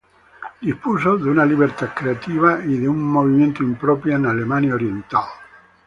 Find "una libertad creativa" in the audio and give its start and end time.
1.29-2.57